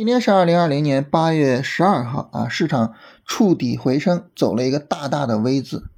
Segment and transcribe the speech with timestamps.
[0.00, 2.94] 今天是二零二零年八月十二号啊，市场
[3.26, 5.90] 触底回升，走了一个大大的 V 字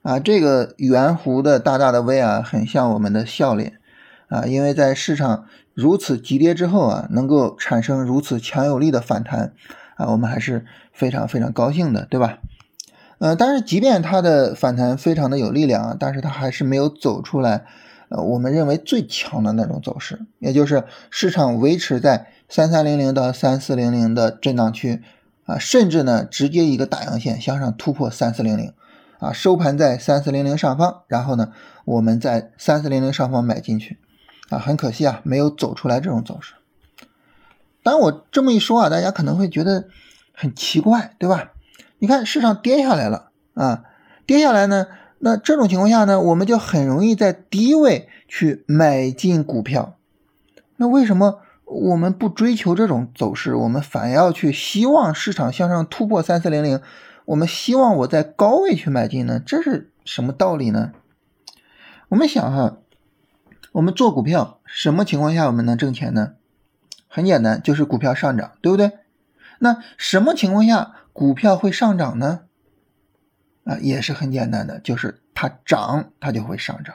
[0.00, 3.74] 啊，这个圆弧的大大的 V 啊，很像我们的笑脸
[4.28, 5.44] 啊，因为在市场
[5.74, 9.52] 如此急跌之后啊，能够产生如此强有力的反弹
[9.96, 12.38] 啊，我们还是非常非常高兴的，对吧？
[13.18, 17.66] 呃，但是即便它的反弹非常的有力量啊，但是它还是没有走出来。
[18.08, 25.00] 呃，我们认为最强的那种走势，也就是市场维持在三三零零到三四零零的震荡区
[25.46, 28.74] 啊，甚至呢直接一个大阳线向上突破三四零零
[29.20, 31.50] 啊，收盘在三四零零上方，然后呢
[31.86, 33.96] 我们在三四零零上方买进去
[34.50, 36.52] 啊，很可惜啊没有走出来这种走势。
[37.82, 39.86] 当我这么一说啊，大家可能会觉得
[40.34, 41.52] 很奇怪，对吧？
[42.00, 43.84] 你看市场跌下来了啊，
[44.26, 44.88] 跌下来呢。
[45.20, 49.96] 那这种情况下呢，我们就很容易在低位去买进股票。
[50.76, 51.40] 那为什么
[51.72, 56.80] 我们不追求这种走势，我们反要去希望市场向上突破三四零零？
[57.24, 59.40] 我们希望我在高位去买进呢？
[59.44, 60.92] 这是什么道理呢？
[62.08, 62.76] 我们想哈，
[63.72, 66.34] 我们做股票什么情况下我们能挣钱呢？
[67.08, 68.98] 很简单，就是股票上涨，对不对？
[69.60, 72.40] 那什么情况下股票会上涨呢？
[73.64, 76.94] 啊，也是很简单的，就是它涨，它就会上涨，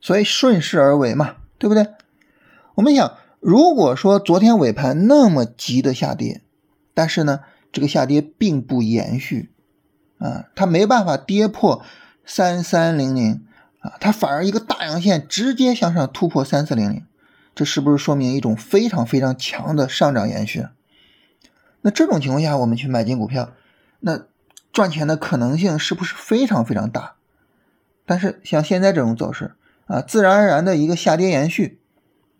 [0.00, 1.86] 所以顺势而为嘛，对不对？
[2.80, 6.40] 我们想，如果说昨天尾盘那么急的下跌，
[6.94, 9.50] 但是呢，这个下跌并不延续，
[10.18, 11.84] 啊，它没办法跌破
[12.24, 13.44] 三三零零，
[13.80, 17.04] 啊，它反而一个大阳线直接向上突破三四零零，
[17.54, 20.66] 这是不是说明一种非常非常强的上涨延续？
[21.82, 23.52] 那这种情况下，我们去买进股票，
[24.00, 24.22] 那？
[24.72, 27.16] 赚钱的可能性是不是非常非常大？
[28.06, 29.56] 但是像现在这种走势
[29.86, 31.79] 啊，自然而然的一个下跌延续，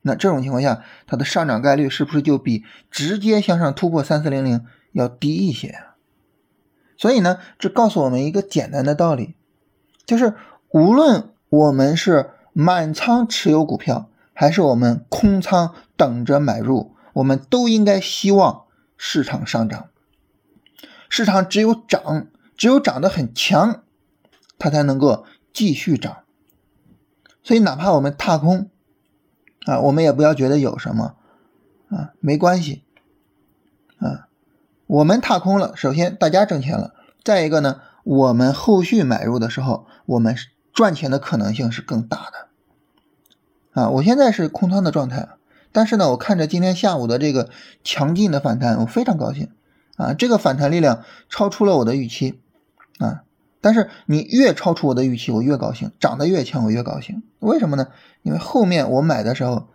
[0.03, 5.97] 那这种情况下，它的上涨概率是不是就比直接向上突破三四零零要低一些啊？
[6.97, 9.35] 所以呢，这告诉我们一个简单的道理，
[10.05, 10.35] 就是
[10.71, 18.65] 无论我们是满仓持有股票，还是我们空仓等着买入，我们都应该希望
[18.97, 19.89] 市场上涨。
[21.09, 23.83] 市场只有涨，只有涨得很强，
[24.59, 26.19] 它才能够继续涨。
[27.43, 28.71] 所以，哪怕我们踏空，
[29.67, 31.17] 啊，我们也不要觉得有什么，
[31.89, 32.83] 啊，没关系，
[33.99, 34.29] 啊，
[34.87, 40.35] 我们踏空了，首先大家挣钱了，再一个呢，我们后续买入的时候，我们
[40.73, 43.83] 赚钱的可能性是更大的。
[43.83, 45.29] 啊，我现在是空仓的状态，
[45.73, 47.51] 但是呢，我看着今天下午的这个
[47.85, 49.51] 强劲的反弹，我非常高兴。
[49.97, 52.41] 啊，这个反弹力量超出了我的预期，
[52.99, 53.25] 啊，
[53.61, 57.23] 但是你越超出我的预期，我越高兴，涨得越强，我越高兴。
[57.39, 57.89] 为什么呢？
[58.23, 59.69] 因为后面我买的时候，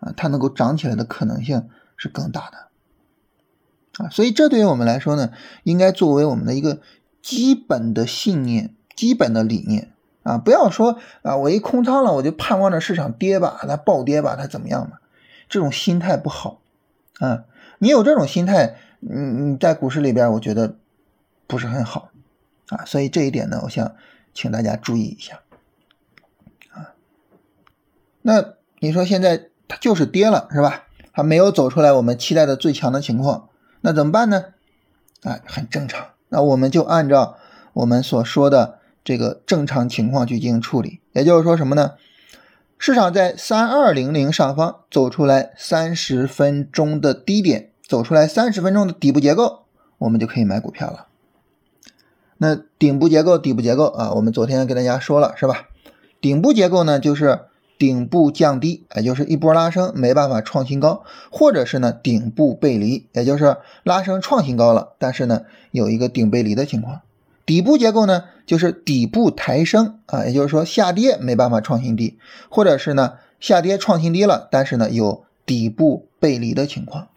[0.00, 5.30] 啊，它能够涨起来的可能性是更大的，啊，所以这对于我们来说呢，
[5.62, 6.80] 应该作为我们的一个
[7.22, 15.00] 基本的信念、基本的理念，啊，不要说啊，我一空仓了，我就盼望着市场跌吧，它暴跌吧，它怎么样吧？
[15.48, 16.60] 这种心态不好，
[17.20, 17.44] 啊，
[17.78, 18.76] 你有这种心态。
[19.00, 20.74] 嗯，你在股市里边，我觉得
[21.46, 22.08] 不是很好
[22.68, 23.94] 啊，所以这一点呢，我想
[24.32, 25.40] 请大家注意一下
[26.70, 26.94] 啊。
[28.22, 30.84] 那你说现在它就是跌了，是吧？
[31.12, 33.48] 还没有走出来我们期待的最强的情况，
[33.80, 34.44] 那怎么办呢？
[35.22, 37.36] 啊，很正常，那我们就按照
[37.72, 41.00] 我们所说的这个正常情况去进行处理。
[41.12, 41.94] 也就是说什么呢？
[42.78, 47.72] 市场在三二零零上方走出来三十分钟的低点。
[47.88, 49.64] 走出来三十分钟的底部结构，
[49.96, 51.07] 我们就可以买股票了。
[52.38, 55.68] 那顶部结构、底部结构啊，我们昨天跟大家说了是吧？
[56.20, 57.40] 顶部结构呢，就是
[57.78, 67.02] 顶部降低，也就是一波拉升没办法创新高，或者是呢顶部背离，也就是拉升创新高了，但是呢有一个顶背离的情况。
[67.46, 72.18] 底部结构呢，就是底部抬升啊，也就是说下跌没办法创新低，
[72.48, 77.08] 或者是呢下跌创新低了，但是呢有底部背离的情况。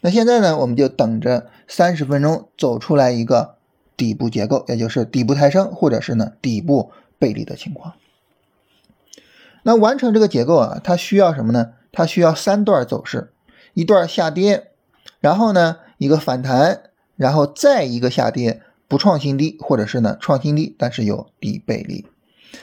[0.00, 3.55] 那现在呢，我们就等着三十分钟走出来一个
[3.96, 7.94] 底部结构，也就是底部抬升，或者是呢底部背离的情况。
[9.62, 11.72] 那完成这个结构啊，它需要什么呢？
[11.92, 13.32] 它需要三段走势：
[13.74, 14.68] 一段下跌，
[15.20, 16.82] 然后呢一个反弹，
[17.16, 22.06] 然后再一个下跌，不创新低，或者是呢创新低，但是有底背离。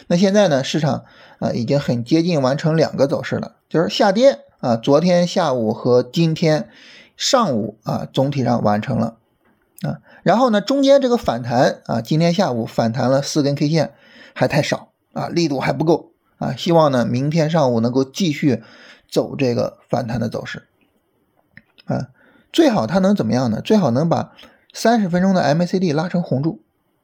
[0.07, 1.05] 那现在呢，市场
[1.39, 6.69] 啊已经很接近完成两个走势了，就是下跌啊，昨天下午和今天。
[7.15, 9.17] 上午啊，总体上完成了
[9.83, 13.93] 啊，然后呢，中间这个反弹啊，今天下午反弹了四根 K 线，
[14.33, 18.63] 还太少啊，力度还不够啊，希望呢，明天上午能够继续
[19.09, 20.67] 走这个反弹的走势
[21.85, 22.07] 啊，
[22.51, 23.61] 最好它能怎么样呢？
[23.61, 24.31] 最好能把
[24.73, 26.61] 三十分钟的 MACD 拉成红柱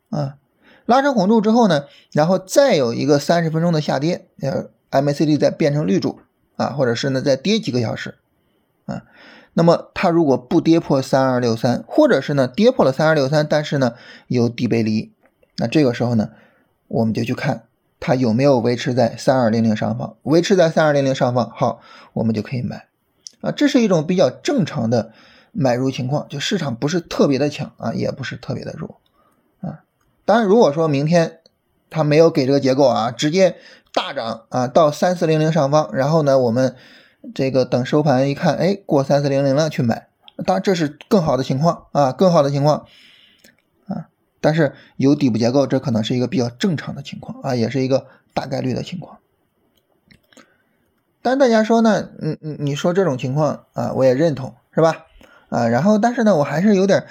[0.10, 0.38] 啊，
[0.86, 1.84] 拉成红柱之后呢，
[2.14, 6.22] 然后再有一个三十分钟的下跌，呃，MACD 再变成绿柱
[6.56, 8.18] 啊，或者是呢再跌几个小时
[8.86, 9.04] 啊。
[9.54, 13.96] 那么它如果不跌破三二六三，或者是呢跌破了三二六三，但是呢
[14.28, 15.12] 有底背离，
[15.58, 16.30] 那这个时候呢，
[16.88, 17.64] 我们就去看
[18.00, 21.82] 它有没有维持在三二零零上方，维持在三二零零上方，好，
[22.14, 22.86] 我们就可以买
[23.42, 23.52] 啊。
[23.52, 25.12] 这是一种比较正常的
[25.52, 29.02] 买入情况，就市场不是特别的强啊，也不是特别的弱
[29.62, 29.82] 啊。
[30.26, 31.40] 当然，如果说明天
[31.90, 33.58] 它没有给这个结构啊，直接
[33.94, 36.76] 大涨啊到三四零零上方，然后呢我们。
[37.36, 40.08] 这个等收盘一看，哎，过三四零零了去买，
[40.46, 42.86] 当然这是更好的情况啊，更好的情况
[43.88, 44.08] 啊。
[44.40, 49.20] 但是有底部结构，这可能是一个比较正常的情况啊，也是一个大概率的情况。
[51.22, 55.06] 但大家说呢，嗯嗯，你说这种情况啊，我也认同，是吧？
[55.50, 57.06] 啊，然后但是呢，我还是有点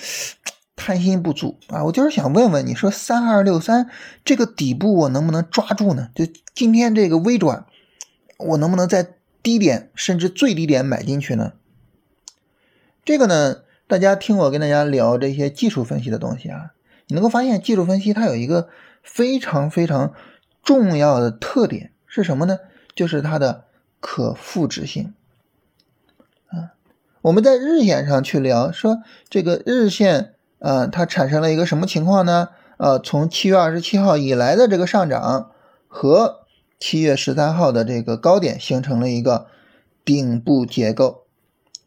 [0.75, 3.91] 贪心不足啊，我就是想问问，你说三二六三
[4.25, 6.09] 这个底部我能不能抓住呢？
[6.15, 6.25] 就
[6.55, 7.67] 今天这个微转，
[8.39, 9.18] 我能不能在？
[9.43, 11.53] 低点甚至最低点买进去呢？
[13.05, 16.73] 这个呢，大家听我跟大家聊这些技术分析的东西啊，
[17.07, 18.69] 你能够发现技术分析它有一个
[19.03, 20.13] 非常非常
[20.63, 22.59] 重要的特点是什么呢？
[22.95, 23.65] 就是它的
[24.01, 25.15] 可复制性
[26.49, 26.75] 啊。
[27.23, 28.99] 我们在日线上去聊说
[29.31, 32.49] 这个日线啊，它产生了一个什么情况呢？
[32.77, 35.53] 呃，从七月二十七号以来的这个上涨
[35.87, 36.48] 和。
[36.79, 39.47] 七月十三号的这个高点形成了一个
[40.05, 41.25] 顶部结构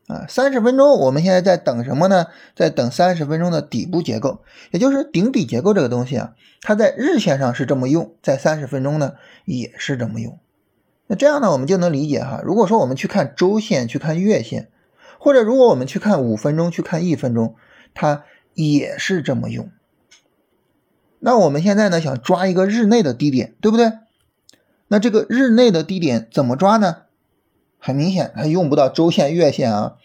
[0.08, 2.28] 啊，三十分钟我们现在在等什么呢？
[2.56, 9.14] 在等三十分钟的底部结构，也就是顶底结构这个东西啊，它在日线上是这么用，在三十分钟呢
[9.46, 10.38] 也是这么用。
[11.08, 12.42] 那这样呢，我们就能理解哈。
[12.44, 14.70] 如果说我们去看周线，去看月线，
[15.18, 17.56] 或者如果我们去看五分钟，去看一分钟，
[17.94, 19.70] 它也是这么用。
[21.20, 23.92] 那我们现在呢，想抓一个日内的低点，对不对？
[24.92, 27.04] 那这个日内的低点怎么抓呢？
[27.80, 29.96] 很明显，它用不到周线、月线啊，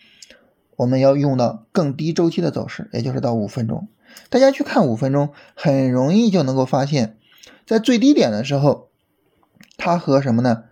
[0.76, 3.88] 我们要用到更低周期的走势，也就是到五分钟。
[4.30, 7.16] 大家去看五分钟，很容易就能够发现，
[7.66, 8.86] 在最低点的时候，
[9.76, 10.62] 它和什么呢？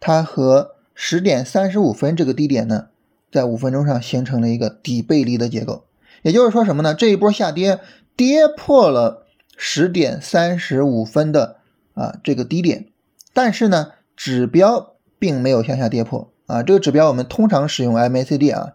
[0.00, 2.88] 它和十点三十五分这个低点呢，
[3.30, 5.84] 在五分钟上形成了一个底背离的结构。
[6.22, 6.96] 也就是说什么呢？
[6.96, 7.78] 这一波下跌
[8.16, 9.24] 跌破了
[9.56, 11.58] 十点三十五分的
[11.94, 12.88] 啊这个低点。
[13.32, 16.62] 但是呢，指标并没有向下跌破啊。
[16.62, 18.72] 这个指标我们通常使用 MACD 啊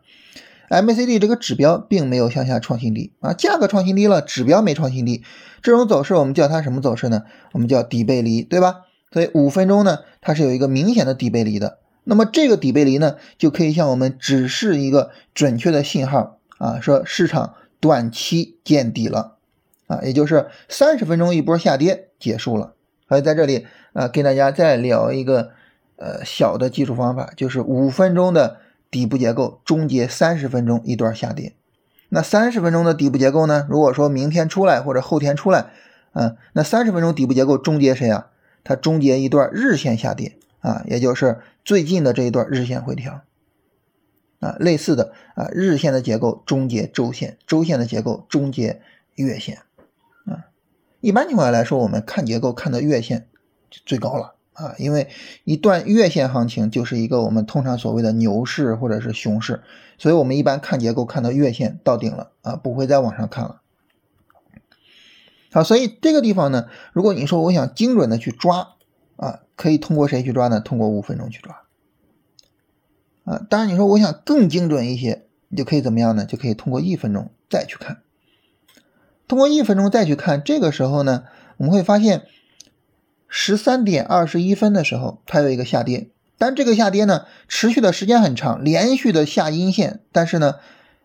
[0.70, 5.24] ，MACD 这个指标并没有向下创新低啊，价格创新低了，指标没创新低，
[5.62, 7.24] 这种走势我们叫它什么走势呢？
[7.54, 8.82] 我们叫底背离，对吧？
[9.12, 11.80] 所以五分钟呢，它是有一个明显的底背离的。
[12.04, 19.36] 那么这个底背离呢，就可以向我们指示一个准确的信号啊，说市场短期见底了
[19.88, 22.74] 啊，也就是三十分钟一波下跌结束了。
[23.08, 23.68] 所以在这里。
[23.94, 25.50] 啊，跟大家再聊一个
[25.96, 28.58] 呃小的技术方法，就是五分钟的
[28.92, 31.56] 底部结构终结三十分钟一段下跌。
[32.10, 33.66] 那三十分钟的底部结构呢？
[33.72, 35.72] 如果说明天出来或者后天出来，
[36.14, 38.28] 嗯，那三十分钟底部结构终结谁啊？
[38.64, 43.22] 它终结一段日线下跌啊，也就是最近的这一段日线回调
[44.40, 44.58] 啊。
[44.60, 48.80] 类似的啊，日线的结构终结周线，周线的结构终结
[49.16, 49.58] 月线。
[51.08, 53.30] 一般情况下来说，我们看结构看到月线。
[53.86, 55.08] 最高了啊，因为
[55.46, 59.64] 一段月线行情就是一个我们通常所谓的牛市或者是熊市，
[59.98, 63.62] 所以我们一般看结构看到月线到顶了啊，不会再往上看了。
[65.54, 68.76] 好，所以这个地方呢，如果你说我想精准的去抓
[69.16, 70.60] 啊，可以通过谁去抓呢？
[70.60, 71.64] 通过五分钟去抓
[73.24, 73.46] 啊。
[73.50, 76.26] 当然你说我想更精准一些，你就可以怎么样呢？
[76.26, 78.02] 就可以通过一分钟再去看，
[79.28, 81.24] 通过一分钟再去看，这个时候呢，
[81.58, 82.24] 我们会发现。
[83.30, 86.08] 十三点二十一分的时候，它有一个下跌，
[86.38, 90.56] 但这个下跌呢，持续的时间很长，连续的下阴线，但是呢，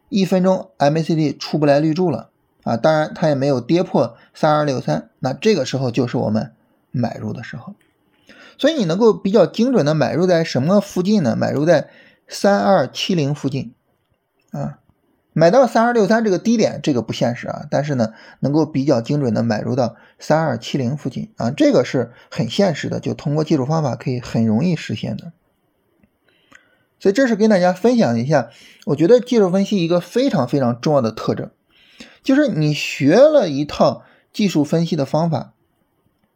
[0.08, 2.30] 一分钟 MACD 出不来绿柱了
[2.62, 6.52] 啊，当然它也没有跌破三二六三，那这个时候就是我们
[6.92, 7.74] 买入的时候，
[8.56, 11.34] 所以你能够比较精准的买入在什么附近呢？
[11.34, 11.90] 买入在
[12.28, 13.74] 三二七零附近
[14.52, 14.78] 啊。
[15.32, 25.32] 买到三二六三这个低点，这个不现实啊，但是呢，能够比较精准的买入到三二七零附近啊，这个是很现实的，就通过技术方法可以很容易实现的。
[27.00, 28.50] 所以这是跟大家分享一下，
[28.86, 31.50] 我觉得技术分析一个非常非常重要的特征，
[32.22, 35.54] 就是你学了一套技术分析的方法，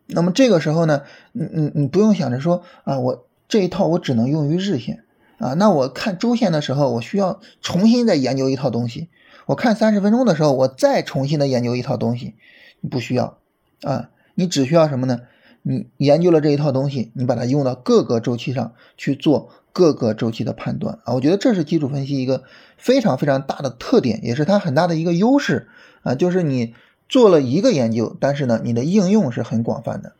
[0.06, 5.04] 那么这个时候呢，你你你不用想着说啊，我这一套我只能用于日线，
[5.38, 9.08] 啊，那我看周线的时候，我需要重新再研究一套东西；
[9.46, 12.34] 我看三十分钟的时候，我再重新的研究一套东西。
[12.80, 13.38] 你不需要
[13.82, 15.20] 啊，你只需要什么呢？
[15.62, 21.14] 你研究了这一套东西，你把它用到各个周期上去做各个周期的判断啊。
[21.14, 22.44] 我觉得这是基础分析一个
[22.76, 25.68] 非常非常大的特点，也是它很大的一个优势
[26.02, 26.74] 啊，就是你
[27.08, 30.12] 做了一个研究，但是呢，你的应用是很广泛的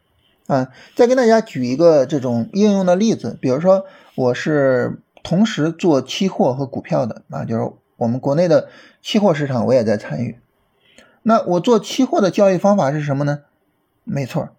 [0.49, 0.69] 啊。
[0.97, 3.85] 再跟大家举一个这种应用的例子，比如说
[4.17, 8.69] 我是同时做期货和股票的啊，就是我们国内的
[9.03, 10.39] 期货市场我也在参与。
[11.25, 13.41] 那我做期货的交易方法是什么呢？
[14.05, 14.51] 没错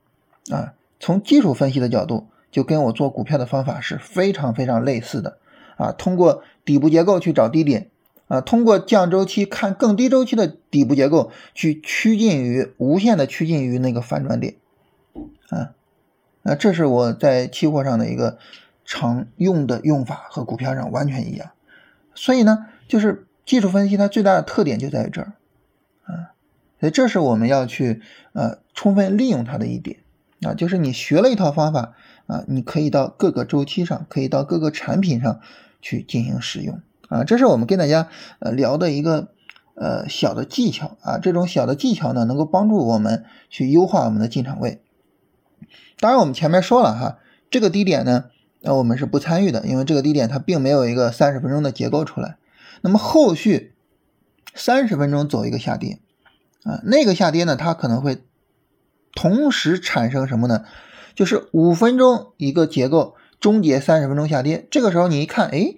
[0.52, 0.74] 啊。
[1.00, 5.38] 从技术分析的角度，就跟我做股票的方法是非常非常类似的
[5.78, 5.94] 啊。
[5.94, 7.90] 通过底部结构去找低点
[8.28, 14.56] 啊，通过降周期看更低周期的底部结构，去趋近于无限的趋近于那个反转点
[15.48, 15.72] 啊。
[16.42, 18.38] 那这是我在期货上的一个
[18.88, 21.51] 常用的用法，和股票上完全一样。
[22.15, 25.34] 所以呢，就是技术分析它最大的特点就在这儿
[26.06, 26.34] 啊。
[26.79, 28.01] 所以这是我们要去
[28.34, 29.98] 呃充分利用它的一点。
[30.41, 31.94] 啊，就是你学了一套方法
[32.27, 35.41] 啊，你可以到各个周期上，可以到各个产品上
[35.82, 36.79] 去进行使用
[37.10, 37.24] 啊。
[37.24, 39.29] 这是我们跟大家呃聊的一个
[39.74, 41.17] 呃小的技巧啊。
[41.17, 44.82] 这种小的技巧呢，能够帮助我们去优化我们的进场位。
[46.00, 47.17] 当然，我们前面说了哈，
[47.50, 48.25] 这个低点呢，
[48.62, 52.38] 那我们是不参与的，因为这个低点它并没有一个三十分钟的结构出来。
[52.82, 53.74] 那么后续
[54.54, 56.00] 三十分钟走一个下跌
[56.64, 58.24] 啊，那个下跌呢，它可能会。
[59.16, 60.64] 同时产生什么呢？
[61.16, 65.74] 就是五分钟一个结构终结三十分钟下跌，这个时候你一看，哎，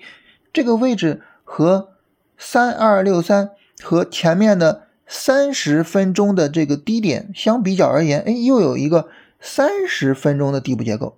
[0.51, 1.91] 这个位置和
[2.37, 9.07] 三二六三和前面的三十分钟的这个低点相比较而言，哎，又有一个
[9.39, 11.17] 三十分钟的底部结构。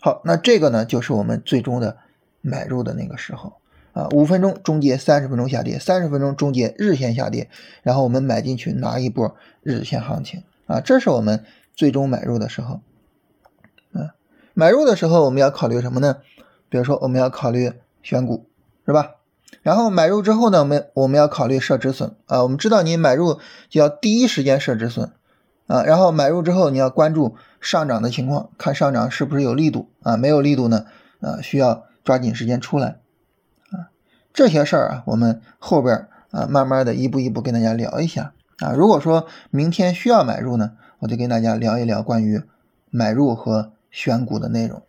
[0.00, 1.98] 好，那这个呢，就是我们最终的
[2.40, 3.54] 买入的那个时候
[3.92, 7.48] 啊，五分钟终结三十分钟下跌，三十分钟终结日线下跌，
[7.82, 10.42] 然后我们买进去拿一波日线行情。
[10.66, 12.80] 啊，这是我们最终买入的时候，
[13.92, 14.10] 嗯，
[14.54, 16.18] 买入的时候我们要考虑什么呢？
[16.68, 18.46] 比如说我们要考虑选股，
[18.86, 19.16] 是吧？
[19.62, 22.44] 然后买入之后呢，我们我们要考虑设止损啊。
[22.44, 25.10] 我们知道你买入就要第一时间设止损
[25.66, 25.82] 啊。
[25.82, 30.16] 然后买入之后你要关注上涨的情况，看上涨是不是有力度啊？
[30.16, 30.86] 没有力度呢，
[31.20, 32.96] 啊，需要抓紧时间出来
[33.70, 33.90] 啊。
[34.32, 38.32] 这些事儿啊，我们后边啊慢慢的一步一步跟大家聊一下。
[38.58, 42.42] 啊，如果说明天需要买入呢，我就跟大家聊一聊关于
[42.90, 44.82] 买入和选股的内容。